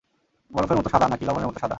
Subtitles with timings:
[0.51, 1.69] বরফের মতো সাদা, নাকি লবণের মতো সাদা?